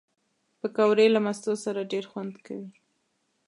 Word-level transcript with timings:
پکورې 0.59 1.07
له 1.15 1.19
مستو 1.25 1.53
سره 1.65 1.89
ډېر 1.91 2.05
خوند 2.11 2.33
کوي 2.45 2.69